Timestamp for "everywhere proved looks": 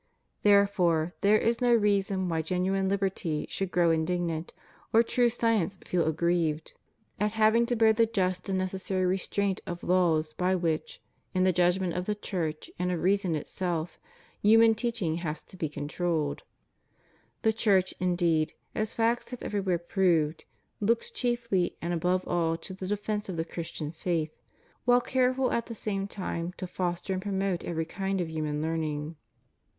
19.43-21.11